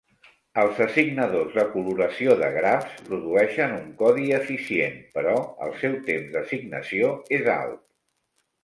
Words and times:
Els 0.61 0.79
assignadors 0.85 1.51
de 1.57 1.65
coloració 1.73 2.37
de 2.41 2.49
grafs 2.57 2.95
produeixen 3.11 3.77
un 3.77 3.93
codi 4.03 4.27
eficient, 4.41 4.99
però 5.19 5.37
el 5.69 5.79
seu 5.85 6.03
temps 6.11 6.35
d'assignació 6.37 7.15
és 7.41 7.57
alt. 7.61 7.83